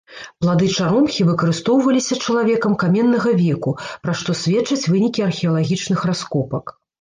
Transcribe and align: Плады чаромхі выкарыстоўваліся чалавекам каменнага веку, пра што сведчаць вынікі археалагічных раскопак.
Плады 0.43 0.67
чаромхі 0.75 1.25
выкарыстоўваліся 1.27 2.17
чалавекам 2.27 2.73
каменнага 2.85 3.35
веку, 3.43 3.75
пра 4.07 4.17
што 4.23 4.37
сведчаць 4.41 4.89
вынікі 4.95 5.27
археалагічных 5.29 5.99
раскопак. 6.13 6.75